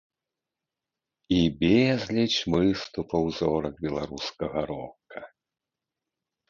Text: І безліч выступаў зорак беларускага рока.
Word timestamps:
І 1.35 1.37
безліч 1.61 2.33
выступаў 2.55 3.23
зорак 3.39 3.75
беларускага 3.87 4.59
рока. 4.75 5.21